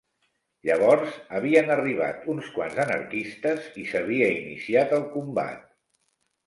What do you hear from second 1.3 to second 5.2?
havien arribat uns quants anarquistes i s'havia iniciat el